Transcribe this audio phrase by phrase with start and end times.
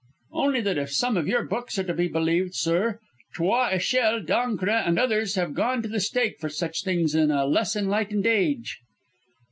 [0.33, 2.97] "Only that if some of your books are to be believed, sir,
[3.35, 7.45] Trois Echelle, D'Ancre and others have gone to the stake for such things in a
[7.45, 8.79] less enlightened age!"